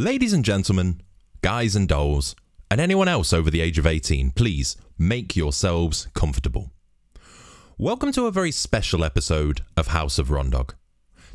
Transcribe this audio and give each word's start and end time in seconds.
Ladies 0.00 0.32
and 0.32 0.44
gentlemen, 0.44 1.00
guys 1.42 1.74
and 1.74 1.88
dolls, 1.88 2.36
and 2.70 2.80
anyone 2.80 3.08
else 3.08 3.32
over 3.32 3.50
the 3.50 3.60
age 3.60 3.78
of 3.78 3.86
18, 3.86 4.30
please 4.30 4.76
make 4.96 5.34
yourselves 5.34 6.06
comfortable. 6.14 6.70
Welcome 7.78 8.12
to 8.12 8.26
a 8.26 8.30
very 8.30 8.52
special 8.52 9.02
episode 9.02 9.62
of 9.76 9.88
House 9.88 10.16
of 10.20 10.28
Rondog. 10.28 10.74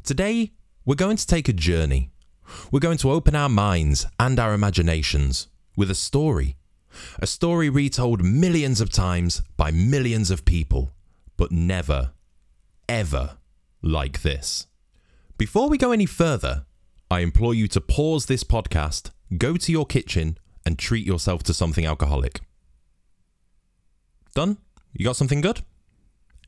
Today, 0.02 0.54
we're 0.86 0.96
going 0.96 1.18
to 1.18 1.28
take 1.28 1.49
a 1.49 1.52
journey. 1.52 2.12
We're 2.71 2.79
going 2.79 2.99
to 2.99 3.12
open 3.12 3.36
our 3.36 3.49
minds 3.49 4.06
and 4.18 4.40
our 4.40 4.54
imaginations 4.54 5.50
with 5.76 5.92
a 5.92 5.94
story. 5.94 6.56
A 7.20 7.28
story 7.28 7.70
retold 7.70 8.24
millions 8.24 8.80
of 8.80 8.90
times 8.90 9.42
by 9.58 9.72
millions 9.72 10.32
of 10.32 10.46
people, 10.46 10.94
but 11.36 11.52
never, 11.52 12.14
ever 12.88 13.40
like 13.82 14.22
this. 14.22 14.68
Before 15.38 15.68
we 15.68 15.78
go 15.78 15.92
any 15.92 16.05
further, 16.05 16.64
I 17.14 17.20
implore 17.20 17.54
you 17.54 17.68
to 17.68 17.80
pause 17.80 18.26
this 18.26 18.44
podcast, 18.44 19.12
go 19.38 19.55
to 19.55 19.71
your 19.71 19.85
kitchen, 19.85 20.40
and 20.66 20.80
treat 20.80 21.05
yourself 21.05 21.44
to 21.44 21.54
something 21.54 21.85
alcoholic. 21.85 22.41
Done? 24.34 24.58
You 24.94 25.05
got 25.05 25.16
something 25.16 25.40
good? 25.40 25.62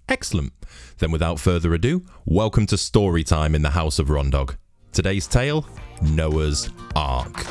Excellent. 0.10 0.54
Then, 0.98 1.12
without 1.12 1.40
further 1.40 1.76
ado, 1.76 2.04
welcome 2.26 2.66
to 2.66 2.80
story 2.80 3.24
time 3.24 3.54
in 3.54 3.62
the 3.62 3.70
House 3.70 4.00
of 4.00 4.08
Rondog. 4.08 4.58
Today's 4.92 5.28
tale 5.28 5.68
Noah's 6.02 6.68
Ark. 6.96 7.46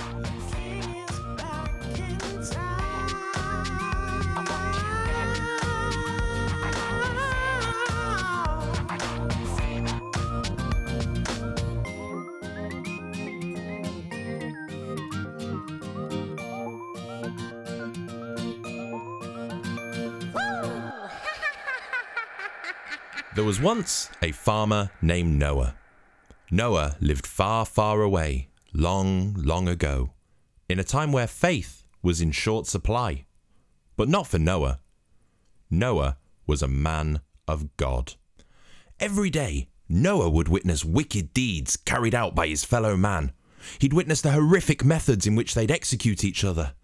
There 23.34 23.42
was 23.42 23.60
once 23.60 24.10
a 24.22 24.30
farmer 24.30 24.92
named 25.02 25.40
Noah. 25.40 25.74
Noah 26.52 26.96
lived 27.00 27.26
far, 27.26 27.66
far 27.66 28.00
away, 28.00 28.48
long, 28.72 29.34
long 29.34 29.66
ago, 29.66 30.12
in 30.68 30.78
a 30.78 30.84
time 30.84 31.10
where 31.10 31.26
faith 31.26 31.84
was 32.00 32.20
in 32.20 32.30
short 32.30 32.68
supply. 32.68 33.26
But 33.96 34.08
not 34.08 34.28
for 34.28 34.38
Noah. 34.38 34.78
Noah 35.68 36.16
was 36.46 36.62
a 36.62 36.68
man 36.68 37.22
of 37.48 37.76
God. 37.76 38.14
Every 39.00 39.30
day, 39.30 39.68
Noah 39.88 40.30
would 40.30 40.46
witness 40.46 40.84
wicked 40.84 41.34
deeds 41.34 41.76
carried 41.76 42.14
out 42.14 42.36
by 42.36 42.46
his 42.46 42.64
fellow 42.64 42.96
man. 42.96 43.32
He'd 43.80 43.92
witness 43.92 44.20
the 44.20 44.30
horrific 44.30 44.84
methods 44.84 45.26
in 45.26 45.34
which 45.34 45.54
they'd 45.54 45.72
execute 45.72 46.22
each 46.22 46.44
other 46.44 46.74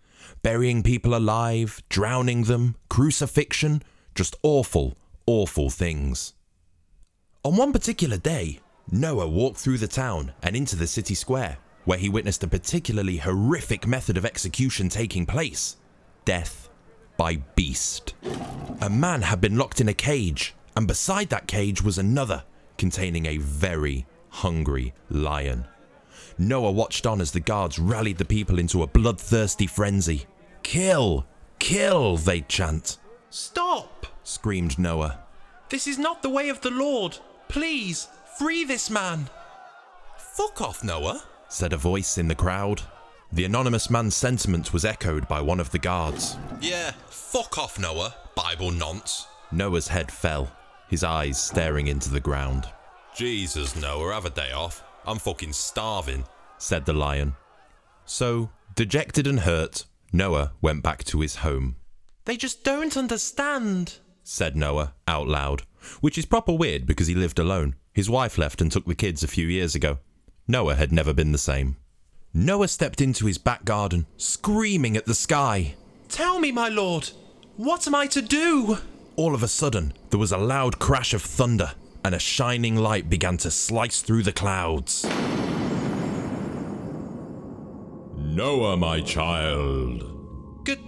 burying 0.42 0.82
people 0.82 1.14
alive, 1.14 1.82
drowning 1.88 2.44
them, 2.44 2.74
crucifixion, 2.88 3.82
just 4.14 4.34
awful, 4.42 4.96
awful 5.26 5.70
things. 5.70 6.34
On 7.42 7.56
one 7.56 7.72
particular 7.72 8.18
day, 8.18 8.60
Noah 8.92 9.26
walked 9.26 9.56
through 9.56 9.78
the 9.78 9.88
town 9.88 10.32
and 10.42 10.54
into 10.54 10.76
the 10.76 10.86
city 10.86 11.14
square, 11.14 11.56
where 11.86 11.96
he 11.96 12.10
witnessed 12.10 12.44
a 12.44 12.48
particularly 12.48 13.16
horrific 13.16 13.86
method 13.86 14.18
of 14.18 14.26
execution 14.26 14.90
taking 14.90 15.24
place 15.24 15.78
death 16.26 16.68
by 17.16 17.36
beast. 17.56 18.12
A 18.82 18.90
man 18.90 19.22
had 19.22 19.40
been 19.40 19.56
locked 19.56 19.80
in 19.80 19.88
a 19.88 19.94
cage, 19.94 20.54
and 20.76 20.86
beside 20.86 21.30
that 21.30 21.46
cage 21.46 21.82
was 21.82 21.96
another, 21.96 22.44
containing 22.76 23.24
a 23.24 23.38
very 23.38 24.06
hungry 24.28 24.92
lion. 25.08 25.66
Noah 26.36 26.72
watched 26.72 27.06
on 27.06 27.22
as 27.22 27.30
the 27.32 27.40
guards 27.40 27.78
rallied 27.78 28.18
the 28.18 28.24
people 28.26 28.58
into 28.58 28.82
a 28.82 28.86
bloodthirsty 28.86 29.66
frenzy. 29.66 30.26
Kill! 30.62 31.24
Kill! 31.58 32.18
they'd 32.18 32.50
chant. 32.50 32.98
Stop! 33.30 34.06
Screamed 34.24 34.78
Noah. 34.78 35.20
This 35.70 35.86
is 35.86 35.98
not 35.98 36.22
the 36.22 36.28
way 36.28 36.50
of 36.50 36.60
the 36.60 36.70
Lord. 36.70 37.16
Please, 37.50 38.08
free 38.38 38.64
this 38.64 38.90
man. 38.90 39.28
Fuck 40.16 40.60
off, 40.60 40.84
Noah, 40.84 41.22
said 41.48 41.72
a 41.72 41.76
voice 41.76 42.16
in 42.16 42.28
the 42.28 42.34
crowd. 42.34 42.82
The 43.32 43.44
anonymous 43.44 43.90
man's 43.90 44.14
sentiment 44.14 44.72
was 44.72 44.84
echoed 44.84 45.28
by 45.28 45.40
one 45.40 45.60
of 45.60 45.70
the 45.70 45.78
guards. 45.78 46.36
Yeah, 46.60 46.92
fuck 47.08 47.58
off, 47.58 47.78
Noah. 47.78 48.14
Bible 48.34 48.70
nonce. 48.70 49.26
Noah's 49.52 49.88
head 49.88 50.10
fell, 50.10 50.50
his 50.88 51.04
eyes 51.04 51.40
staring 51.40 51.88
into 51.88 52.10
the 52.10 52.20
ground. 52.20 52.68
Jesus, 53.14 53.76
Noah, 53.76 54.14
have 54.14 54.24
a 54.24 54.30
day 54.30 54.52
off. 54.52 54.82
I'm 55.04 55.18
fucking 55.18 55.52
starving. 55.52 56.24
Said 56.58 56.86
the 56.86 56.92
lion. 56.92 57.34
So, 58.04 58.50
dejected 58.74 59.26
and 59.26 59.40
hurt, 59.40 59.84
Noah 60.12 60.52
went 60.60 60.82
back 60.82 61.04
to 61.04 61.20
his 61.20 61.36
home. 61.36 61.76
They 62.24 62.36
just 62.36 62.64
don't 62.64 62.96
understand, 62.96 63.98
said 64.22 64.56
Noah 64.56 64.94
out 65.08 65.26
loud, 65.26 65.62
which 66.00 66.18
is 66.18 66.26
proper 66.26 66.52
weird 66.52 66.86
because 66.86 67.06
he 67.06 67.14
lived 67.14 67.38
alone. 67.38 67.74
His 67.92 68.10
wife 68.10 68.38
left 68.38 68.60
and 68.60 68.70
took 68.70 68.86
the 68.86 68.94
kids 68.94 69.22
a 69.22 69.28
few 69.28 69.46
years 69.46 69.74
ago. 69.74 69.98
Noah 70.46 70.74
had 70.74 70.92
never 70.92 71.12
been 71.12 71.32
the 71.32 71.38
same. 71.38 71.76
Noah 72.32 72.68
stepped 72.68 73.00
into 73.00 73.26
his 73.26 73.38
back 73.38 73.64
garden, 73.64 74.06
screaming 74.16 74.96
at 74.96 75.06
the 75.06 75.14
sky. 75.14 75.74
Tell 76.08 76.38
me, 76.38 76.52
my 76.52 76.68
lord, 76.68 77.10
what 77.56 77.86
am 77.86 77.94
I 77.94 78.06
to 78.08 78.22
do? 78.22 78.78
All 79.16 79.34
of 79.34 79.42
a 79.42 79.48
sudden, 79.48 79.92
there 80.10 80.18
was 80.18 80.32
a 80.32 80.38
loud 80.38 80.78
crash 80.78 81.12
of 81.12 81.22
thunder, 81.22 81.72
and 82.04 82.14
a 82.14 82.18
shining 82.18 82.76
light 82.76 83.10
began 83.10 83.36
to 83.38 83.50
slice 83.50 84.00
through 84.02 84.22
the 84.22 84.32
clouds. 84.32 85.04
Noah, 88.16 88.76
my 88.76 89.00
child. 89.00 90.64
Good 90.64 90.80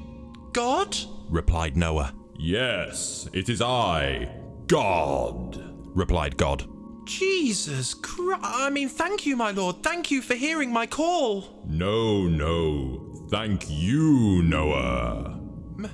God? 0.52 0.96
replied 1.28 1.76
Noah. 1.76 2.14
Yes, 2.38 3.28
it 3.32 3.48
is 3.48 3.60
I, 3.60 4.28
God, 4.66 5.60
replied 5.94 6.36
God. 6.36 6.64
Jesus 7.04 7.94
Christ. 7.94 8.40
I 8.42 8.70
mean, 8.70 8.88
thank 8.88 9.26
you, 9.26 9.36
my 9.36 9.50
lord. 9.50 9.82
Thank 9.82 10.10
you 10.10 10.22
for 10.22 10.34
hearing 10.34 10.72
my 10.72 10.86
call. 10.86 11.62
No, 11.66 12.26
no. 12.26 13.26
Thank 13.28 13.64
you, 13.68 14.42
Noah. 14.42 15.40
M- 15.78 15.90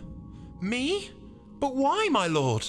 me? 0.60 1.10
But 1.60 1.74
why, 1.74 2.08
my 2.10 2.26
lord? 2.26 2.66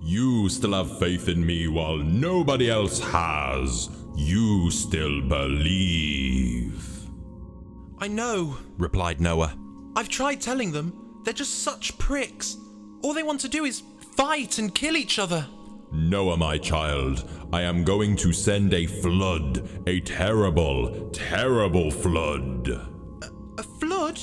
You 0.00 0.48
still 0.48 0.74
have 0.74 0.98
faith 0.98 1.28
in 1.28 1.44
me 1.44 1.66
while 1.66 1.96
nobody 1.96 2.70
else 2.70 3.00
has. 3.00 3.88
You 4.16 4.70
still 4.70 5.22
believe. 5.22 6.84
I 7.98 8.06
know, 8.08 8.56
replied 8.76 9.20
Noah. 9.20 9.56
I've 9.96 10.08
tried 10.08 10.40
telling 10.40 10.72
them. 10.72 11.20
They're 11.24 11.34
just 11.34 11.62
such 11.62 11.98
pricks. 11.98 12.56
All 13.02 13.12
they 13.12 13.22
want 13.22 13.40
to 13.40 13.48
do 13.48 13.64
is 13.64 13.82
fight 14.18 14.58
and 14.58 14.74
kill 14.74 14.96
each 14.96 15.20
other. 15.20 15.46
Noah, 15.92 16.36
my 16.36 16.58
child, 16.58 17.30
I 17.52 17.62
am 17.62 17.84
going 17.84 18.16
to 18.16 18.32
send 18.32 18.74
a 18.74 18.84
flood. 18.84 19.68
A 19.86 20.00
terrible, 20.00 21.08
terrible 21.10 21.92
flood. 21.92 22.66
A, 22.66 23.30
a 23.58 23.62
flood? 23.62 24.20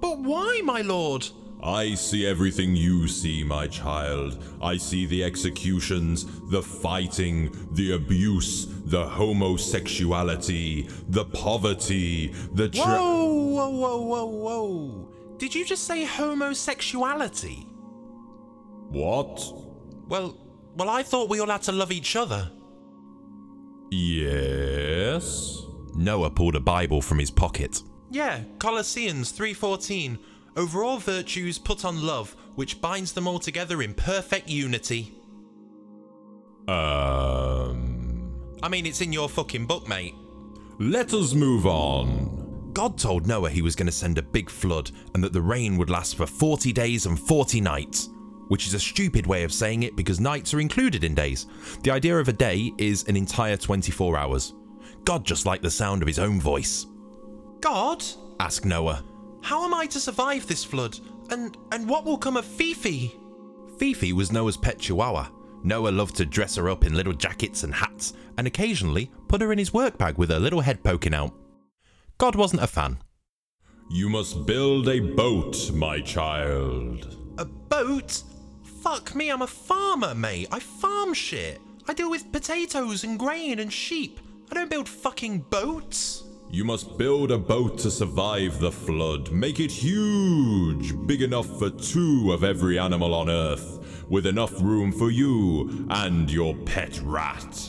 But 0.00 0.18
why, 0.18 0.60
my 0.64 0.80
lord? 0.80 1.28
I 1.62 1.94
see 1.94 2.26
everything 2.26 2.74
you 2.74 3.06
see, 3.06 3.44
my 3.44 3.68
child. 3.68 4.42
I 4.60 4.78
see 4.78 5.06
the 5.06 5.22
executions, 5.22 6.26
the 6.50 6.62
fighting, 6.62 7.54
the 7.70 7.92
abuse, 7.92 8.66
the 8.66 9.06
homosexuality, 9.06 10.90
the 11.08 11.24
poverty, 11.24 12.34
the 12.52 12.68
tra- 12.68 12.84
Whoa, 12.84 13.32
whoa, 13.32 13.70
whoa, 13.70 14.00
whoa, 14.00 14.26
whoa. 14.26 15.08
Did 15.38 15.54
you 15.54 15.64
just 15.64 15.84
say 15.84 16.04
homosexuality? 16.04 17.64
What? 18.96 19.52
Well, 20.08 20.38
well, 20.74 20.88
I 20.88 21.02
thought 21.02 21.28
we 21.28 21.38
all 21.38 21.48
had 21.48 21.60
to 21.62 21.72
love 21.72 21.92
each 21.92 22.16
other. 22.16 22.50
Yes. 23.90 25.62
Noah 25.94 26.30
pulled 26.30 26.56
a 26.56 26.60
Bible 26.60 27.02
from 27.02 27.18
his 27.18 27.30
pocket. 27.30 27.82
Yeah, 28.10 28.40
Colossians 28.58 29.32
3:14. 29.32 30.18
Over 30.56 30.82
all 30.82 30.98
virtues 30.98 31.58
put 31.58 31.84
on 31.84 32.06
love, 32.06 32.34
which 32.54 32.80
binds 32.80 33.12
them 33.12 33.28
all 33.28 33.38
together 33.38 33.82
in 33.82 33.92
perfect 33.92 34.48
unity. 34.48 35.14
Um. 36.66 38.32
I 38.62 38.68
mean, 38.70 38.86
it's 38.86 39.02
in 39.02 39.12
your 39.12 39.28
fucking 39.28 39.66
book, 39.66 39.86
mate. 39.86 40.14
Let 40.78 41.12
us 41.12 41.34
move 41.34 41.66
on. 41.66 42.70
God 42.72 42.96
told 42.96 43.26
Noah 43.26 43.50
he 43.50 43.60
was 43.60 43.76
going 43.76 43.86
to 43.86 43.92
send 43.92 44.16
a 44.16 44.22
big 44.22 44.48
flood 44.48 44.90
and 45.14 45.22
that 45.22 45.34
the 45.34 45.42
rain 45.42 45.76
would 45.76 45.90
last 45.90 46.16
for 46.16 46.26
40 46.26 46.72
days 46.72 47.04
and 47.04 47.20
40 47.20 47.60
nights. 47.60 48.08
Which 48.48 48.66
is 48.66 48.74
a 48.74 48.80
stupid 48.80 49.26
way 49.26 49.42
of 49.42 49.52
saying 49.52 49.82
it 49.82 49.96
because 49.96 50.20
nights 50.20 50.54
are 50.54 50.60
included 50.60 51.02
in 51.04 51.14
days. 51.14 51.46
The 51.82 51.90
idea 51.90 52.18
of 52.18 52.28
a 52.28 52.32
day 52.32 52.72
is 52.78 53.04
an 53.08 53.16
entire 53.16 53.56
24 53.56 54.16
hours. 54.16 54.54
God 55.04 55.24
just 55.24 55.46
liked 55.46 55.62
the 55.62 55.70
sound 55.70 56.02
of 56.02 56.08
his 56.08 56.18
own 56.18 56.40
voice. 56.40 56.86
God? 57.60 58.04
asked 58.38 58.64
Noah. 58.64 59.02
How 59.42 59.64
am 59.64 59.74
I 59.74 59.86
to 59.86 60.00
survive 60.00 60.46
this 60.46 60.64
flood? 60.64 60.98
And 61.30 61.56
and 61.72 61.88
what 61.88 62.04
will 62.04 62.18
come 62.18 62.36
of 62.36 62.44
Fifi? 62.44 63.14
Fifi 63.78 64.12
was 64.12 64.32
Noah's 64.32 64.56
pet 64.56 64.78
chihuahua. 64.78 65.28
Noah 65.62 65.90
loved 65.90 66.16
to 66.16 66.26
dress 66.26 66.56
her 66.56 66.68
up 66.68 66.84
in 66.84 66.94
little 66.94 67.12
jackets 67.12 67.64
and 67.64 67.74
hats, 67.74 68.12
and 68.38 68.46
occasionally 68.46 69.10
put 69.28 69.40
her 69.40 69.52
in 69.52 69.58
his 69.58 69.74
work 69.74 69.98
bag 69.98 70.16
with 70.18 70.30
her 70.30 70.38
little 70.38 70.60
head 70.60 70.82
poking 70.82 71.14
out. 71.14 71.32
God 72.18 72.36
wasn't 72.36 72.62
a 72.62 72.66
fan. 72.66 72.98
You 73.90 74.08
must 74.08 74.46
build 74.46 74.88
a 74.88 75.00
boat, 75.00 75.70
my 75.72 76.00
child. 76.00 77.16
A 77.38 77.44
boat? 77.44 78.22
Fuck 78.86 79.16
me, 79.16 79.32
I'm 79.32 79.42
a 79.42 79.48
farmer, 79.48 80.14
mate. 80.14 80.46
I 80.52 80.60
farm 80.60 81.12
shit. 81.12 81.60
I 81.88 81.92
deal 81.92 82.08
with 82.08 82.30
potatoes 82.30 83.02
and 83.02 83.18
grain 83.18 83.58
and 83.58 83.72
sheep. 83.72 84.20
I 84.48 84.54
don't 84.54 84.70
build 84.70 84.88
fucking 84.88 85.40
boats. 85.50 86.22
You 86.52 86.64
must 86.64 86.96
build 86.96 87.32
a 87.32 87.36
boat 87.36 87.78
to 87.78 87.90
survive 87.90 88.60
the 88.60 88.70
flood. 88.70 89.32
Make 89.32 89.58
it 89.58 89.72
huge, 89.72 90.94
big 91.04 91.22
enough 91.22 91.58
for 91.58 91.68
two 91.68 92.30
of 92.32 92.44
every 92.44 92.78
animal 92.78 93.12
on 93.12 93.28
Earth, 93.28 94.04
with 94.08 94.24
enough 94.24 94.52
room 94.62 94.92
for 94.92 95.10
you 95.10 95.88
and 95.90 96.30
your 96.30 96.54
pet 96.54 97.00
rat. 97.02 97.68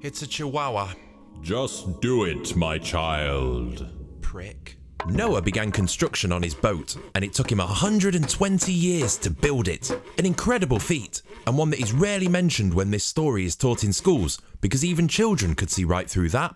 It's 0.00 0.22
a 0.22 0.26
chihuahua. 0.26 0.94
Just 1.40 2.00
do 2.00 2.24
it, 2.24 2.56
my 2.56 2.78
child. 2.78 3.88
Prick. 4.22 4.77
Noah 5.06 5.40
began 5.40 5.72
construction 5.72 6.32
on 6.32 6.42
his 6.42 6.54
boat, 6.54 6.96
and 7.14 7.24
it 7.24 7.32
took 7.32 7.50
him 7.50 7.58
120 7.58 8.72
years 8.72 9.16
to 9.18 9.30
build 9.30 9.68
it. 9.68 9.90
An 10.18 10.26
incredible 10.26 10.78
feat, 10.78 11.22
and 11.46 11.56
one 11.56 11.70
that 11.70 11.80
is 11.80 11.92
rarely 11.92 12.28
mentioned 12.28 12.74
when 12.74 12.90
this 12.90 13.04
story 13.04 13.44
is 13.44 13.56
taught 13.56 13.84
in 13.84 13.92
schools, 13.92 14.40
because 14.60 14.84
even 14.84 15.08
children 15.08 15.54
could 15.54 15.70
see 15.70 15.84
right 15.84 16.10
through 16.10 16.28
that. 16.30 16.54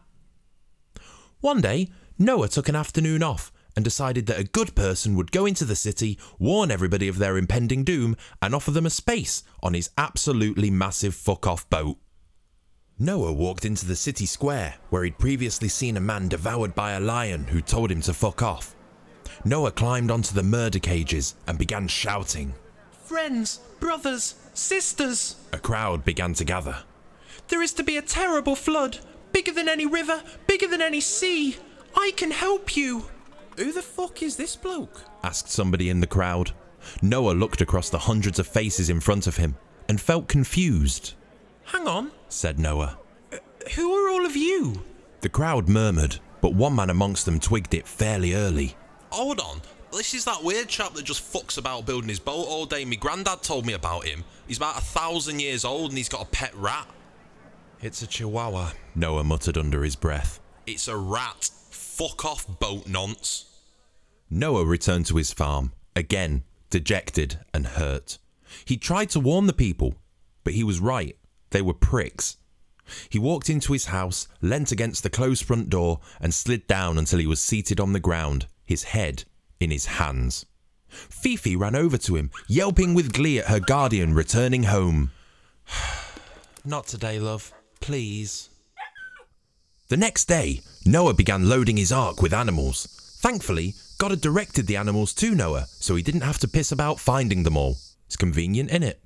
One 1.41 1.61
day, 1.61 1.89
Noah 2.19 2.49
took 2.49 2.69
an 2.69 2.77
afternoon 2.77 3.23
off 3.23 3.53
and 3.75 3.85
decided 3.85 4.27
that 4.27 4.39
a 4.39 4.45
good 4.45 4.75
person 4.75 5.17
would 5.17 5.33
go 5.33 5.47
into 5.47 5.65
the 5.65 5.75
city, 5.75 6.19
warn 6.39 6.71
everybody 6.71 7.09
of 7.09 7.19
their 7.19 7.39
impending 7.39 7.85
doom, 7.85 8.17
and 8.43 8.55
offer 8.55 8.71
them 8.71 8.87
a 8.87 8.91
space 8.91 9.43
on 9.63 9.75
his 9.75 9.91
absolutely 9.97 10.71
massive 10.71 11.15
fuck 11.15 11.47
off 11.47 11.69
boat. 11.71 11.97
Noah 13.03 13.33
walked 13.33 13.65
into 13.65 13.85
the 13.85 13.97
city 13.97 14.27
square 14.27 14.77
where 14.91 15.03
he'd 15.03 15.19
previously 15.19 15.67
seen 15.67 15.97
a 15.97 16.01
man 16.01 16.29
devoured 16.29 16.73
by 16.77 16.93
a 16.93 17.01
lion 17.01 17.49
who 17.49 17.61
told 17.61 17.91
him 17.91 18.01
to 18.03 18.15
fuck 18.15 18.43
off. 18.43 18.77
Noah 19.45 19.73
climbed 19.73 20.09
onto 20.09 20.33
the 20.33 20.45
murder 20.45 20.79
cages 20.79 21.35
and 21.49 21.59
began 21.59 21.89
shouting. 21.89 22.55
Friends, 23.05 23.59
brothers, 23.81 24.37
sisters, 24.55 25.35
A 25.53 25.59
crowd 25.59 26.05
began 26.05 26.33
to 26.35 26.45
gather. 26.45 26.85
there 27.49 27.61
is 27.61 27.73
to 27.73 27.83
be 27.83 27.97
a 27.97 28.03
terrible 28.03 28.55
flood. 28.55 29.01
Bigger 29.33 29.51
than 29.51 29.69
any 29.69 29.85
river, 29.85 30.23
bigger 30.47 30.69
than 30.69 30.81
any 30.81 31.01
sea. 31.01 31.57
I 31.97 32.13
can 32.17 32.31
help 32.31 32.77
you. 32.77 33.07
Who 33.57 33.73
the 33.73 33.83
fuck 33.83 34.23
is 34.23 34.37
this 34.37 34.55
bloke? 34.55 35.03
asked 35.25 35.51
somebody 35.51 35.91
in 35.91 35.99
the 35.99 36.07
crowd. 36.07 36.53
Noah 37.03 37.33
looked 37.33 37.61
across 37.61 37.91
the 37.91 37.99
hundreds 37.99 38.39
of 38.39 38.47
faces 38.47 38.89
in 38.89 39.01
front 39.01 39.27
of 39.27 39.39
him 39.39 39.57
and 39.89 40.01
felt 40.01 40.29
confused, 40.29 41.15
Hang 41.73 41.89
on. 41.89 42.13
said 42.29 42.59
Noah. 42.59 42.99
Uh, 43.33 43.39
who 43.75 43.93
are 43.93 44.11
all 44.11 44.27
of 44.27 44.37
you? 44.37 44.83
The 45.23 45.29
crowd 45.29 45.69
murmured, 45.69 46.19
but 46.41 46.55
one 46.55 46.77
man 46.77 46.91
amongst 46.91 47.25
them 47.25 47.41
twigged 47.41 47.73
it 47.75 47.89
fairly 47.89 48.35
early. 48.35 48.77
Hold 49.11 49.41
on. 49.41 49.63
This 49.91 50.15
is 50.15 50.25
that 50.25 50.43
weird 50.43 50.69
chap 50.69 50.95
that 50.95 51.05
just 51.05 51.23
fucks 51.33 51.59
about 51.59 51.87
building 51.87 52.09
his 52.09 52.19
boat 52.19 52.47
all 52.49 52.67
day. 52.67 52.85
My 52.85 52.97
granddad 52.97 53.43
told 53.43 53.67
me 53.67 53.73
about 53.75 54.05
him. 54.05 54.25
He's 54.47 54.57
about 54.57 54.79
a 54.79 54.83
thousand 54.83 55.41
years 55.41 55.65
old 55.65 55.91
and 55.91 55.99
he's 55.99 56.09
got 56.09 56.23
a 56.23 56.31
pet 56.31 56.55
rat. 56.55 56.87
It's 57.81 58.03
a 58.03 58.07
chihuahua. 58.07 58.73
Noah 58.95 59.25
muttered 59.25 59.59
under 59.59 59.83
his 59.83 59.97
breath. 59.97 60.41
It's 60.67 60.89
a 60.89 60.97
rat. 60.97 61.51
Fuck 61.71 62.25
off, 62.25 62.47
boat 62.59 62.87
nonce. 62.87 63.47
Noah 64.31 64.65
returned 64.65 65.07
to 65.07 65.17
his 65.17 65.33
farm, 65.33 65.73
again, 65.95 66.45
dejected 66.71 67.39
and 67.53 67.67
hurt. 67.67 68.19
He 68.65 68.77
tried 68.79 69.11
to 69.11 69.21
warn 69.21 69.47
the 69.47 69.53
people, 69.53 69.95
but 70.45 70.55
he 70.55 70.65
was 70.65 70.81
right. 70.81 71.17
They 71.53 71.63
were 71.63 71.75
pricks. 71.75 72.37
He 73.09 73.19
walked 73.19 73.49
into 73.49 73.73
his 73.73 73.87
house, 73.87 74.27
leant 74.41 74.73
against 74.73 75.03
the 75.03 75.11
closed 75.11 75.45
front 75.45 75.71
door, 75.71 76.01
and 76.21 76.35
slid 76.35 76.67
down 76.67 76.99
until 76.99 77.21
he 77.21 77.27
was 77.27 77.41
seated 77.41 77.79
on 77.79 77.93
the 77.93 78.01
ground, 78.01 78.47
his 78.65 78.83
head 78.85 79.25
in 79.61 79.71
his 79.71 79.87
hands. 79.87 80.45
Fifi 80.89 81.57
ran 81.57 81.75
over 81.75 81.97
to 81.99 82.17
him, 82.17 82.31
yelping 82.49 82.95
with 82.95 83.13
glee 83.13 83.39
at 83.39 83.47
her 83.47 83.61
guardian 83.61 84.15
returning 84.15 84.65
home. 84.65 85.11
Not 86.65 86.87
today, 86.87 87.19
love. 87.19 87.53
Please. 87.81 88.51
The 89.89 89.97
next 89.97 90.27
day, 90.27 90.61
Noah 90.85 91.15
began 91.15 91.49
loading 91.49 91.77
his 91.77 91.93
ark 91.93 92.23
with 92.23 92.33
animals. 92.33 92.87
Thankfully, 93.21 93.75
God 93.99 94.11
had 94.11 94.21
directed 94.21 94.67
the 94.67 94.77
animals 94.77 95.15
to 95.15 95.35
Noah, 95.35 95.67
so 95.69 95.95
he 95.95 96.03
didn't 96.03 96.23
have 96.23 96.39
to 96.41 96.49
piss 96.49 96.73
about 96.73 96.99
finding 96.99 97.43
them 97.43 97.57
all. 97.57 97.77
It's 98.07 98.17
convenient, 98.17 98.71
innit? 98.71 98.97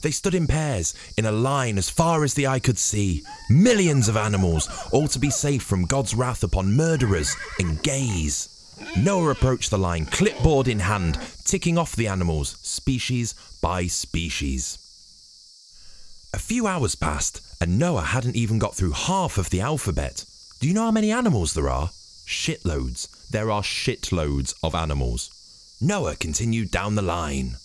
They 0.00 0.10
stood 0.10 0.34
in 0.34 0.46
pairs, 0.46 0.94
in 1.16 1.26
a 1.26 1.32
line 1.32 1.78
as 1.78 1.90
far 1.90 2.24
as 2.24 2.34
the 2.34 2.46
eye 2.46 2.60
could 2.60 2.78
see. 2.78 3.22
Millions 3.50 4.08
of 4.08 4.16
animals, 4.16 4.68
all 4.92 5.08
to 5.08 5.18
be 5.18 5.30
safe 5.30 5.62
from 5.62 5.86
God's 5.86 6.14
wrath 6.14 6.42
upon 6.42 6.76
murderers 6.76 7.36
and 7.58 7.82
gays. 7.82 8.48
Noah 8.96 9.30
approached 9.30 9.70
the 9.70 9.78
line, 9.78 10.06
clipboard 10.06 10.68
in 10.68 10.80
hand, 10.80 11.18
ticking 11.44 11.78
off 11.78 11.96
the 11.96 12.08
animals, 12.08 12.56
species 12.62 13.34
by 13.60 13.86
species. 13.86 14.78
A 16.34 16.38
few 16.38 16.66
hours 16.66 16.94
passed, 16.94 17.40
and 17.60 17.78
Noah 17.78 18.02
hadn't 18.02 18.36
even 18.36 18.58
got 18.58 18.74
through 18.74 18.92
half 18.92 19.38
of 19.38 19.50
the 19.50 19.60
alphabet. 19.60 20.24
Do 20.60 20.68
you 20.68 20.74
know 20.74 20.84
how 20.84 20.90
many 20.90 21.12
animals 21.12 21.54
there 21.54 21.68
are? 21.68 21.90
Shitloads. 22.26 23.08
There 23.30 23.50
are 23.50 23.62
shitloads 23.62 24.54
of 24.62 24.74
animals. 24.74 25.30
Noah 25.80 26.16
continued 26.16 26.70
down 26.70 26.94
the 26.94 27.02
line. 27.02 27.56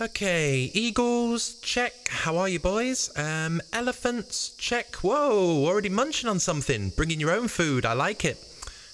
Okay, 0.00 0.70
eagles, 0.74 1.60
check. 1.60 2.08
How 2.08 2.36
are 2.36 2.48
you, 2.48 2.58
boys? 2.58 3.16
Um, 3.16 3.60
elephants, 3.72 4.50
check. 4.58 4.96
Whoa, 4.96 5.64
already 5.64 5.88
munching 5.88 6.28
on 6.28 6.40
something. 6.40 6.90
Bringing 6.96 7.20
your 7.20 7.30
own 7.30 7.46
food. 7.46 7.86
I 7.86 7.92
like 7.92 8.24
it. 8.24 8.36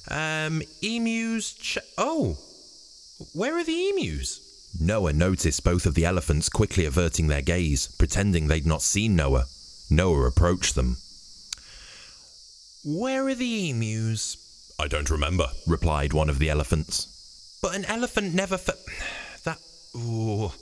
Um, 0.08 0.60
emus, 0.82 1.54
check. 1.54 1.84
Oh, 1.96 2.36
where 3.32 3.56
are 3.56 3.64
the 3.64 3.88
emus? 3.88 4.46
Noah 4.78 5.14
noticed 5.14 5.64
both 5.64 5.86
of 5.86 5.94
the 5.94 6.04
elephants 6.04 6.48
quickly 6.50 6.84
averting 6.84 7.28
their 7.28 7.42
gaze, 7.42 7.86
pretending 7.98 8.46
they'd 8.46 8.66
not 8.66 8.82
seen 8.82 9.16
Noah. 9.16 9.46
Noah 9.90 10.26
approached 10.26 10.74
them, 10.74 10.98
Where 12.84 13.26
are 13.26 13.34
the 13.34 13.70
emus? 13.70 14.36
I 14.78 14.86
don't 14.86 15.10
remember. 15.10 15.48
replied 15.66 16.12
one 16.12 16.28
of 16.28 16.38
the 16.38 16.50
elephants. 16.50 17.58
But 17.62 17.74
an 17.74 17.84
elephant 17.86 18.34
never. 18.34 18.58
Fa- 18.58 18.76
that. 19.44 19.58
Ooh. 19.96 20.52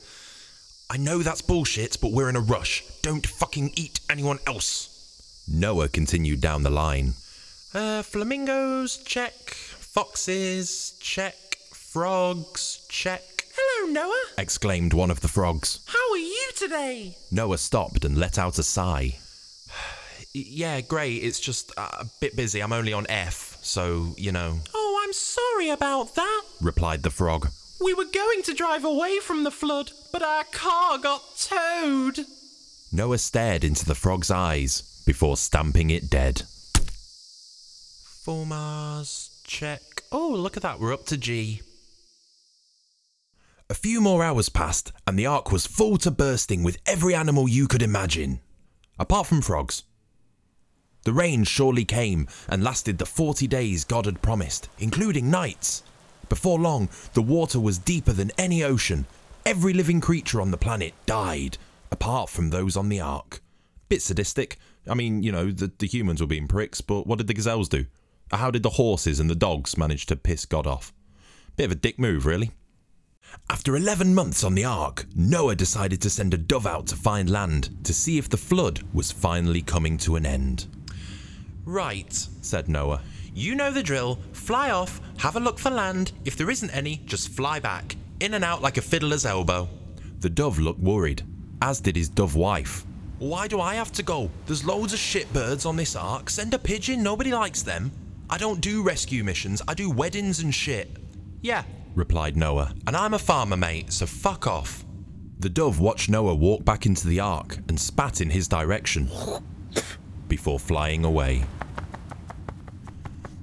I 0.91 0.97
know 0.97 1.19
that's 1.19 1.43
bullshit, 1.43 1.99
but 2.01 2.13
we're 2.13 2.31
in 2.31 2.37
a 2.37 2.41
rush. 2.41 2.83
Don't 3.03 3.27
fucking 3.27 3.73
eat 3.77 4.01
anyone 4.09 4.39
else. 4.47 5.45
Noah 5.47 5.89
continued 5.89 6.41
down 6.41 6.63
the 6.63 6.71
line. 6.71 7.13
Uh, 7.75 8.03
flamingos, 8.03 8.97
check. 8.99 9.35
Foxes, 9.35 10.97
check. 10.99 11.35
Frogs, 11.73 12.87
check. 12.89 13.23
Hello, 13.55 13.93
Noah. 13.93 14.25
Exclaimed 14.39 14.95
one 14.95 15.11
of 15.11 15.21
the 15.21 15.29
frogs. 15.29 15.81
How 15.87 16.13
are 16.13 16.17
you 16.17 16.51
today? 16.57 17.17
Noah 17.31 17.59
stopped 17.59 18.07
and 18.07 18.17
let 18.17 18.39
out 18.39 18.59
a 18.59 18.63
sigh. 18.63 19.19
Yeah, 20.33 20.81
great. 20.81 21.23
It's 21.23 21.41
just 21.41 21.73
uh, 21.77 21.89
a 22.01 22.07
bit 22.21 22.35
busy. 22.35 22.63
I'm 22.63 22.73
only 22.73 22.95
on 22.95 23.07
F, 23.11 23.59
so, 23.61 24.15
you 24.17 24.33
know. 24.33 24.59
Oh, 24.75 25.01
I'm 25.05 25.13
sorry 25.13 25.69
about 25.69 26.15
that. 26.15 26.43
Replied 26.63 27.03
the 27.03 27.11
frog. 27.11 27.49
We 27.81 27.95
were 27.95 28.05
going 28.05 28.43
to 28.45 28.55
drive 28.55 28.85
away 28.85 29.19
from 29.19 29.45
the 29.45 29.51
flood, 29.51 29.93
but 30.13 30.23
our 30.23 30.45
car 30.45 30.99
got 30.99 31.23
towed. 31.39 32.21
Noah 32.91 33.19
stared 33.19 33.65
into 33.65 33.85
the 33.85 33.95
frog's 33.95 34.31
eyes 34.31 35.03
before 35.07 35.37
stamping 35.37 35.91
it 35.91 36.09
dead. 36.09 36.43
Fulmars, 38.25 39.43
check. 39.45 39.81
Oh, 40.11 40.29
look 40.29 40.57
at 40.57 40.63
that. 40.63 40.81
We're 40.81 40.93
up 40.93 41.07
to 41.07 41.17
G. 41.17 41.63
A 43.71 43.75
few 43.75 44.01
more 44.01 44.25
hours 44.25 44.49
passed, 44.49 44.93
and 45.07 45.19
the 45.19 45.27
ark 45.27 45.53
was 45.53 45.67
full 45.67 45.99
to 45.99 46.11
bursting 46.11 46.63
with 46.63 46.79
every 46.87 47.15
animal 47.15 47.49
you 47.49 47.69
could 47.69 47.83
imagine. 47.83 48.41
Apart 48.99 49.27
from 49.27 49.43
frogs. 49.43 49.85
The 51.05 51.13
rain 51.13 51.45
surely 51.45 51.85
came 51.85 52.29
and 52.49 52.65
lasted 52.65 52.99
the 52.99 53.07
40 53.07 53.47
days 53.47 53.85
God 53.85 54.07
had 54.07 54.23
promised, 54.23 54.69
including 54.79 55.31
nights. 55.31 55.83
Before 56.29 56.59
long, 56.59 56.89
the 57.15 57.23
water 57.23 57.61
was 57.61 57.79
deeper 57.79 58.13
than 58.13 58.31
any 58.37 58.63
ocean. 58.63 59.07
Every 59.47 59.73
living 59.73 60.01
creature 60.01 60.41
on 60.41 60.51
the 60.51 60.57
planet 60.57 60.95
died, 61.07 61.59
apart 61.91 62.29
from 62.29 62.51
those 62.51 62.77
on 62.77 62.89
the 62.89 63.01
ark. 63.01 63.41
Bit 63.89 64.03
sadistic. 64.03 64.59
I 64.89 64.95
mean, 64.95 65.23
you 65.23 65.33
know, 65.33 65.51
the, 65.51 65.73
the 65.79 65.87
humans 65.87 66.21
were 66.21 66.27
being 66.27 66.49
pricks, 66.49 66.81
but 66.81 67.07
what 67.07 67.19
did 67.19 67.27
the 67.27 67.35
gazelles 67.35 67.69
do? 67.69 67.87
How 68.31 68.51
did 68.51 68.63
the 68.63 68.71
horses 68.71 69.21
and 69.21 69.31
the 69.31 69.35
dogs 69.35 69.79
manage 69.79 70.07
to 70.07 70.17
piss 70.17 70.45
God 70.45 70.67
off? 70.67 70.93
Bit 71.57 71.67
of 71.67 71.73
a 71.73 71.77
dick 71.77 71.99
move, 71.99 72.27
really. 72.27 72.51
After 73.51 73.77
11 73.77 74.15
months 74.15 74.45
on 74.45 74.55
the 74.55 74.65
ark, 74.65 75.07
Noah 75.15 75.55
decided 75.55 76.01
to 76.03 76.11
send 76.11 76.35
a 76.35 76.39
dove 76.39 76.67
out 76.67 76.87
to 76.89 76.97
find 76.97 77.31
land 77.31 77.85
to 77.85 77.95
see 77.95 78.19
if 78.19 78.29
the 78.29 78.37
flood 78.37 78.83
was 78.93 79.13
finally 79.13 79.63
coming 79.63 79.97
to 79.99 80.17
an 80.17 80.27
end. 80.27 80.67
Right. 81.65 82.13
Said 82.41 82.69
Noah. 82.69 83.03
You 83.35 83.55
know 83.55 83.71
the 83.71 83.83
drill. 83.83 84.19
Fly 84.33 84.71
off, 84.71 85.01
have 85.19 85.37
a 85.37 85.41
look 85.41 85.59
for 85.59 85.71
land. 85.71 86.13
If 86.25 86.37
there 86.37 86.51
isn't 86.51 86.71
any, 86.71 87.03
just 87.07 87.29
fly 87.29 87.61
back. 87.61 87.97
In 88.21 88.35
and 88.35 88.45
out 88.45 88.63
like 88.63 88.77
a 88.77 88.83
fiddler's 88.83 89.25
elbow. 89.25 89.69
The 90.21 90.31
dove 90.31 90.59
looked 90.59 90.81
worried, 90.81 91.23
as 91.63 91.81
did 91.81 91.95
his 91.95 92.09
dove 92.09 92.35
wife. 92.35 92.85
Why 93.21 93.47
do 93.47 93.61
I 93.61 93.75
have 93.75 93.93
to 93.93 94.03
go? 94.03 94.31
There's 94.47 94.65
loads 94.65 94.93
of 94.93 94.99
shitbirds 94.99 95.67
on 95.67 95.77
this 95.77 95.95
ark. 95.95 96.29
Send 96.29 96.53
a 96.55 96.59
pigeon, 96.59 97.03
nobody 97.03 97.33
likes 97.33 97.63
them. 97.63 97.93
I 98.29 98.37
don't 98.37 98.61
do 98.61 98.83
rescue 98.83 99.23
missions, 99.23 99.63
I 99.69 99.75
do 99.75 99.91
weddings 99.91 100.41
and 100.41 100.53
shit. 100.53 100.97
Yeah, 101.43 101.63
replied 101.95 102.37
Noah. 102.37 102.75
And 102.87 102.97
I'm 102.97 103.15
a 103.15 103.19
farmer, 103.19 103.57
mate, 103.57 103.93
so 103.93 104.07
fuck 104.07 104.47
off. 104.47 104.85
The 105.39 105.49
dove 105.49 105.79
watched 105.79 106.11
Noah 106.11 106.35
walk 106.35 106.65
back 106.65 106.87
into 106.87 107.07
the 107.07 107.21
ark 107.21 107.59
and 107.69 107.79
spat 107.79 108.21
in 108.21 108.31
his 108.31 108.49
direction 108.49 109.09
before 110.27 110.59
flying 110.59 111.05
away. 111.05 111.45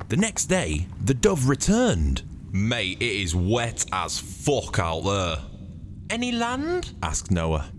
The 0.10 0.17
next 0.17 0.48
day, 0.48 0.88
the 1.01 1.13
dove 1.13 1.48
returned. 1.48 2.24
Mate, 2.56 3.02
it 3.02 3.12
is 3.12 3.36
wet 3.36 3.84
as 3.92 4.18
fuck 4.18 4.80
out 4.80 5.02
there. 5.02 5.40
any 6.10 6.32
land? 6.32 6.94
Asked 7.04 7.30
Noah. 7.30 7.70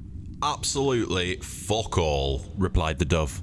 Absolutely 0.42 1.36
fuck 1.36 1.96
all. 1.96 2.44
replied 2.58 2.98
the 2.98 3.06
dove. 3.06 3.40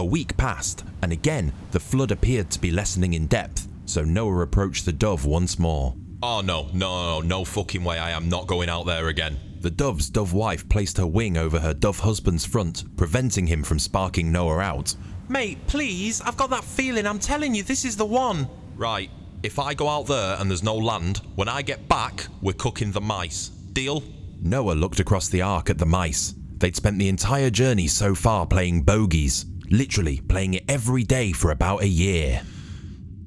A 0.00 0.04
week 0.04 0.36
passed, 0.36 0.84
and 1.02 1.12
again 1.12 1.52
the 1.70 1.78
flood 1.78 2.10
appeared 2.10 2.50
to 2.50 2.60
be 2.60 2.72
lessening 2.72 3.12
in 3.12 3.28
depth, 3.28 3.68
so 3.84 4.02
Noah 4.02 4.40
approached 4.40 4.86
the 4.86 4.92
dove 4.92 5.24
once 5.24 5.56
more. 5.56 5.94
Oh 6.20 6.40
no, 6.40 6.68
no, 6.72 7.20
no, 7.20 7.20
no 7.20 7.44
fucking 7.44 7.84
way, 7.84 8.00
I 8.00 8.10
am 8.10 8.28
not 8.28 8.48
going 8.48 8.68
out 8.68 8.86
there 8.86 9.06
again. 9.06 9.38
The 9.60 9.70
dove's 9.70 10.10
dove 10.10 10.32
wife 10.32 10.68
placed 10.68 10.98
her 10.98 11.06
wing 11.06 11.36
over 11.36 11.60
her 11.60 11.74
dove 11.74 12.00
husband's 12.00 12.44
front, 12.44 12.96
preventing 12.96 13.46
him 13.46 13.62
from 13.62 13.78
sparking 13.78 14.32
Noah 14.32 14.58
out. 14.58 14.96
Mate, 15.28 15.64
please, 15.68 16.20
I've 16.22 16.36
got 16.36 16.50
that 16.50 16.64
feeling. 16.64 17.06
I'm 17.06 17.20
telling 17.20 17.54
you, 17.54 17.62
this 17.62 17.84
is 17.84 17.96
the 17.96 18.04
one. 18.04 18.48
Right, 18.74 19.08
if 19.42 19.58
I 19.58 19.74
go 19.74 19.88
out 19.88 20.06
there 20.06 20.36
and 20.38 20.50
there's 20.50 20.62
no 20.62 20.76
land, 20.76 21.20
when 21.34 21.48
I 21.48 21.62
get 21.62 21.88
back, 21.88 22.26
we're 22.40 22.52
cooking 22.52 22.92
the 22.92 23.00
mice. 23.00 23.48
Deal? 23.48 24.02
Noah 24.40 24.72
looked 24.74 25.00
across 25.00 25.28
the 25.28 25.42
ark 25.42 25.70
at 25.70 25.78
the 25.78 25.86
mice. 25.86 26.34
They'd 26.58 26.76
spent 26.76 26.98
the 26.98 27.08
entire 27.08 27.50
journey 27.50 27.88
so 27.88 28.14
far 28.14 28.46
playing 28.46 28.82
bogeys, 28.82 29.46
literally 29.70 30.20
playing 30.28 30.54
it 30.54 30.64
every 30.68 31.02
day 31.02 31.32
for 31.32 31.50
about 31.50 31.82
a 31.82 31.88
year. 31.88 32.42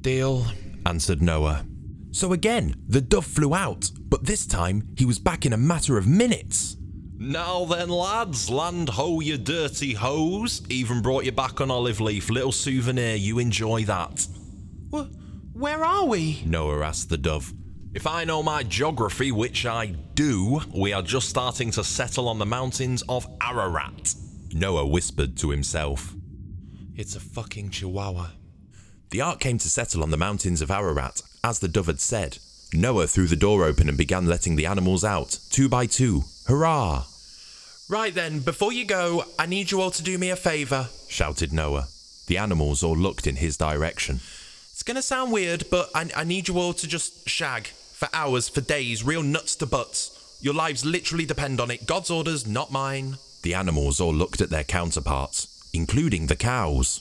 Deal. 0.01 0.45
answered 0.85 1.21
Noah. 1.21 1.65
So 2.11 2.31
again, 2.31 2.75
the 2.87 3.01
dove 3.01 3.25
flew 3.25 3.53
out, 3.53 3.91
but 4.07 4.23
this 4.23 4.45
time 4.45 4.87
he 4.97 5.05
was 5.05 5.19
back 5.19 5.45
in 5.45 5.51
a 5.51 5.57
matter 5.57 5.97
of 5.97 6.07
minutes. 6.07 6.77
Now 7.17 7.65
then, 7.65 7.89
lads, 7.89 8.49
land 8.49 8.89
ho, 8.89 9.19
you 9.19 9.37
dirty 9.37 9.93
hose. 9.93 10.61
Even 10.69 11.01
brought 11.01 11.25
you 11.25 11.31
back 11.31 11.59
on 11.59 11.71
olive 11.71 11.99
leaf, 11.99 12.29
little 12.29 12.51
souvenir. 12.51 13.15
You 13.15 13.39
enjoy 13.39 13.83
that. 13.85 14.27
Wh- 14.93 15.07
where 15.55 15.85
are 15.85 16.05
we? 16.05 16.43
Noah 16.45 16.85
asked 16.85 17.09
the 17.09 17.17
dove. 17.17 17.53
If 17.93 18.05
I 18.05 18.25
know 18.25 18.43
my 18.43 18.61
geography, 18.63 19.31
which 19.31 19.65
I 19.65 19.85
do, 19.85 20.59
we 20.75 20.91
are 20.91 21.01
just 21.01 21.29
starting 21.29 21.71
to 21.71 21.83
settle 21.83 22.27
on 22.27 22.39
the 22.39 22.45
mountains 22.45 23.03
of 23.07 23.25
Ararat. 23.41 24.15
Noah 24.53 24.85
whispered 24.85 25.37
to 25.37 25.51
himself. 25.51 26.13
It's 26.93 27.15
a 27.15 27.21
fucking 27.21 27.69
chihuahua. 27.69 28.31
The 29.11 29.21
ark 29.21 29.39
came 29.39 29.57
to 29.59 29.69
settle 29.69 30.03
on 30.03 30.11
the 30.11 30.17
mountains 30.17 30.61
of 30.61 30.69
Ararat, 30.69 31.21
as 31.41 31.59
the 31.59 31.69
dove 31.69 31.87
had 31.87 32.01
said. 32.01 32.37
Noah 32.73 33.07
threw 33.07 33.27
the 33.27 33.37
door 33.37 33.63
open 33.63 33.87
and 33.87 33.97
began 33.97 34.25
letting 34.25 34.57
the 34.57 34.65
animals 34.65 35.05
out, 35.05 35.39
two 35.49 35.69
by 35.69 35.85
two. 35.85 36.23
Hurrah! 36.47 37.05
Right 37.87 38.13
then, 38.13 38.39
before 38.39 38.73
you 38.73 38.83
go, 38.83 39.23
I 39.39 39.45
need 39.45 39.71
you 39.71 39.79
all 39.79 39.91
to 39.91 40.03
do 40.03 40.17
me 40.17 40.31
a 40.31 40.35
favour. 40.35 40.89
shouted 41.07 41.53
Noah. 41.53 41.87
The 42.27 42.37
animals 42.37 42.83
all 42.83 42.97
looked 42.97 43.25
in 43.25 43.37
his 43.37 43.55
direction. 43.55 44.19
It's 44.75 44.83
gonna 44.83 45.01
sound 45.01 45.31
weird, 45.31 45.69
but 45.71 45.89
I, 45.95 46.09
I 46.17 46.25
need 46.25 46.49
you 46.49 46.59
all 46.59 46.73
to 46.73 46.85
just 46.85 47.29
shag 47.29 47.67
for 47.67 48.09
hours, 48.11 48.49
for 48.49 48.59
days, 48.59 49.05
real 49.05 49.23
nuts 49.23 49.55
to 49.55 49.65
butts. 49.65 50.37
Your 50.41 50.53
lives 50.53 50.83
literally 50.83 51.25
depend 51.25 51.61
on 51.61 51.71
it. 51.71 51.87
God's 51.87 52.11
orders, 52.11 52.45
not 52.45 52.73
mine. 52.73 53.15
The 53.43 53.53
animals 53.53 54.01
all 54.01 54.13
looked 54.13 54.41
at 54.41 54.49
their 54.49 54.65
counterparts, 54.65 55.47
including 55.71 56.27
the 56.27 56.35
cows. 56.35 56.99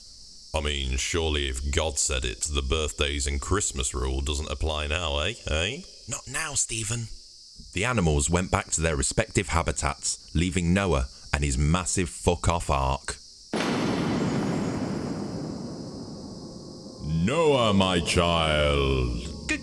I 0.55 0.61
mean, 0.61 0.97
surely 0.99 1.49
if 1.49 1.73
God 1.73 1.99
said 1.99 2.25
it, 2.25 2.43
the 2.43 2.63
birthdays 2.63 3.27
and 3.27 3.41
Christmas 3.41 3.93
rule 3.93 4.21
doesn't 4.21 4.53
apply 4.53 4.87
now, 4.87 5.19
eh? 5.19 5.35
Eh? 5.49 5.81
Not 6.09 6.29
now, 6.31 6.55
Stephen. 6.55 7.09
The 7.73 7.87
animals 7.87 8.31
went 8.31 8.53
back 8.53 8.71
to 8.71 8.83
their 8.83 8.95
respective 8.95 9.49
habitats, 9.49 10.31
leaving 10.33 10.73
Noah 10.73 11.09
and 11.33 11.43
his 11.43 11.59
massive 11.59 12.09
fuck 12.09 12.49
off 12.49 12.71
ark. 12.71 13.17
Noah, 17.07 17.73
my 17.73 18.01
child. 18.01 19.49
G- 19.49 19.59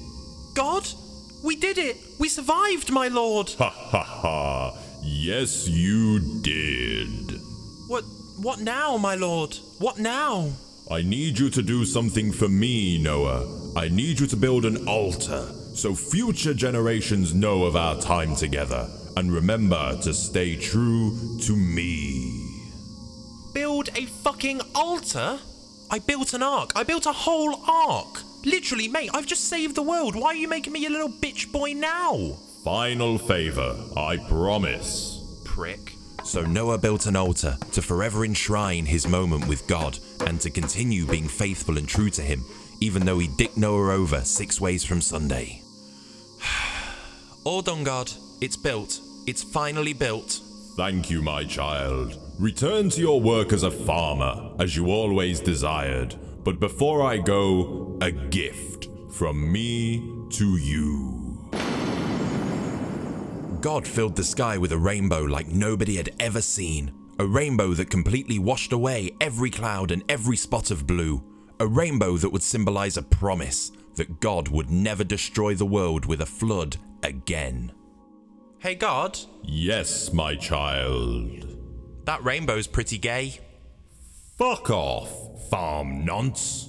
God? 0.53 0.87
We 1.43 1.55
did 1.55 1.77
it! 1.77 1.97
We 2.19 2.29
survived, 2.29 2.91
my 2.91 3.07
lord! 3.07 3.49
Ha 3.57 3.69
ha 3.69 4.03
ha. 4.03 4.77
Yes, 5.01 5.67
you 5.67 6.19
did. 6.41 7.39
What 7.87 8.03
what 8.37 8.59
now, 8.59 8.97
my 8.97 9.15
lord? 9.15 9.57
What 9.79 9.99
now? 9.99 10.51
I 10.89 11.01
need 11.01 11.39
you 11.39 11.49
to 11.49 11.61
do 11.61 11.85
something 11.85 12.31
for 12.31 12.49
me, 12.49 12.97
Noah. 12.97 13.73
I 13.75 13.87
need 13.89 14.19
you 14.19 14.27
to 14.27 14.35
build 14.35 14.65
an 14.65 14.87
altar 14.87 15.47
so 15.73 15.95
future 15.95 16.53
generations 16.53 17.33
know 17.33 17.63
of 17.63 17.75
our 17.75 17.99
time 17.99 18.35
together. 18.35 18.89
And 19.17 19.31
remember 19.31 19.97
to 20.01 20.13
stay 20.13 20.55
true 20.55 21.37
to 21.41 21.55
me. 21.55 22.69
Build 23.53 23.89
a 23.95 24.05
fucking 24.05 24.61
altar? 24.75 25.39
I 25.91 25.99
built 25.99 26.33
an 26.33 26.41
ark. 26.41 26.71
I 26.73 26.83
built 26.83 27.05
a 27.05 27.11
whole 27.11 27.53
ark. 27.67 28.21
Literally, 28.45 28.87
mate, 28.87 29.09
I've 29.13 29.25
just 29.25 29.49
saved 29.49 29.75
the 29.75 29.81
world. 29.81 30.15
Why 30.15 30.29
are 30.29 30.35
you 30.35 30.47
making 30.47 30.71
me 30.71 30.85
a 30.85 30.89
little 30.89 31.09
bitch 31.09 31.51
boy 31.51 31.73
now? 31.73 32.37
Final 32.63 33.17
favor, 33.17 33.75
I 33.97 34.15
promise. 34.15 35.19
Prick. 35.43 35.95
So 36.23 36.43
Noah 36.43 36.77
built 36.77 37.07
an 37.07 37.17
altar 37.17 37.57
to 37.73 37.81
forever 37.81 38.23
enshrine 38.23 38.85
his 38.85 39.05
moment 39.05 39.47
with 39.47 39.67
God 39.67 39.99
and 40.25 40.39
to 40.39 40.49
continue 40.49 41.05
being 41.05 41.27
faithful 41.27 41.77
and 41.77 41.89
true 41.89 42.09
to 42.11 42.21
him, 42.21 42.45
even 42.79 43.05
though 43.05 43.19
he 43.19 43.27
dicked 43.27 43.57
Noah 43.57 43.93
over 43.93 44.21
six 44.21 44.61
ways 44.61 44.85
from 44.85 45.01
Sunday. 45.01 45.61
All 47.43 47.61
done, 47.61 47.83
God. 47.83 48.09
It's 48.39 48.55
built. 48.55 48.97
It's 49.27 49.43
finally 49.43 49.93
built. 49.93 50.39
Thank 50.77 51.09
you, 51.09 51.21
my 51.21 51.43
child. 51.43 52.17
Return 52.41 52.89
to 52.89 52.99
your 52.99 53.21
work 53.21 53.53
as 53.53 53.61
a 53.61 53.69
farmer, 53.69 54.55
as 54.57 54.75
you 54.75 54.87
always 54.87 55.39
desired. 55.39 56.15
But 56.43 56.59
before 56.59 57.03
I 57.03 57.17
go, 57.17 57.99
a 58.01 58.11
gift 58.11 58.89
from 59.11 59.51
me 59.51 59.99
to 60.31 60.57
you. 60.57 61.47
God 63.61 63.85
filled 63.85 64.15
the 64.15 64.23
sky 64.23 64.57
with 64.57 64.71
a 64.71 64.77
rainbow 64.79 65.21
like 65.21 65.49
nobody 65.49 65.97
had 65.97 66.15
ever 66.19 66.41
seen. 66.41 66.91
A 67.19 67.27
rainbow 67.27 67.75
that 67.75 67.91
completely 67.91 68.39
washed 68.39 68.73
away 68.73 69.11
every 69.21 69.51
cloud 69.51 69.91
and 69.91 70.03
every 70.09 70.35
spot 70.35 70.71
of 70.71 70.87
blue. 70.87 71.23
A 71.59 71.67
rainbow 71.67 72.17
that 72.17 72.31
would 72.31 72.41
symbolize 72.41 72.97
a 72.97 73.03
promise 73.03 73.71
that 73.97 74.19
God 74.19 74.47
would 74.47 74.71
never 74.71 75.03
destroy 75.03 75.53
the 75.53 75.67
world 75.67 76.07
with 76.07 76.21
a 76.21 76.25
flood 76.25 76.77
again. 77.03 77.71
Hey, 78.57 78.73
God, 78.73 79.19
Yes, 79.43 80.11
my 80.11 80.33
child. 80.33 81.60
That 82.05 82.23
rainbow's 82.23 82.67
pretty 82.67 82.97
gay. 82.97 83.39
Fuck 84.37 84.69
off, 84.69 85.49
farm 85.49 86.05
nonce. 86.05 86.67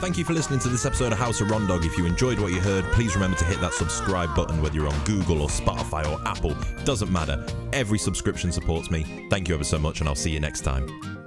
Thank 0.00 0.16
you 0.16 0.24
for 0.24 0.32
listening 0.32 0.60
to 0.60 0.68
this 0.68 0.86
episode 0.86 1.12
of 1.12 1.18
House 1.18 1.40
of 1.40 1.48
Rondog. 1.48 1.84
If 1.84 1.98
you 1.98 2.06
enjoyed 2.06 2.38
what 2.38 2.52
you 2.52 2.60
heard, 2.60 2.84
please 2.92 3.14
remember 3.14 3.36
to 3.38 3.44
hit 3.44 3.60
that 3.60 3.72
subscribe 3.72 4.32
button, 4.36 4.62
whether 4.62 4.76
you're 4.76 4.86
on 4.86 5.04
Google 5.04 5.42
or 5.42 5.48
Spotify 5.48 6.06
or 6.08 6.24
Apple. 6.26 6.54
Doesn't 6.84 7.10
matter. 7.10 7.44
Every 7.72 7.98
subscription 7.98 8.52
supports 8.52 8.92
me. 8.92 9.26
Thank 9.28 9.48
you 9.48 9.56
ever 9.56 9.64
so 9.64 9.76
much, 9.76 9.98
and 9.98 10.08
I'll 10.08 10.14
see 10.14 10.30
you 10.30 10.38
next 10.38 10.60
time. 10.60 11.17